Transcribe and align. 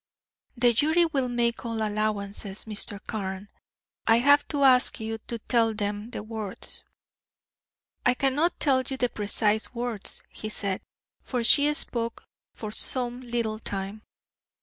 "The 0.57 0.73
jury 0.73 1.05
will 1.05 1.29
make 1.29 1.63
all 1.63 1.83
allowances, 1.87 2.65
Mr. 2.65 2.99
Carne. 3.05 3.49
I 4.07 4.17
have 4.17 4.47
to 4.47 4.63
ask 4.63 4.99
you 4.99 5.19
to 5.27 5.37
tell 5.37 5.75
them 5.75 6.09
the 6.09 6.23
words." 6.23 6.83
"I 8.03 8.15
cannot 8.15 8.59
tell 8.59 8.81
you 8.81 8.97
the 8.97 9.09
precise 9.09 9.75
words," 9.75 10.23
he 10.31 10.49
said, 10.49 10.81
"for 11.21 11.43
she 11.43 11.71
spoke 11.75 12.23
for 12.51 12.71
some 12.71 13.21
little 13.21 13.59
time. 13.59 14.01